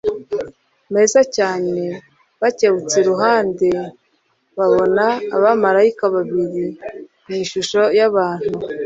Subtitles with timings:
[0.93, 1.81] meza cyane.
[2.41, 3.97] Bakebutse iruhaude rtvabo
[4.57, 6.65] babona abamaraika babiri
[7.25, 8.53] mu ishusho y'abantu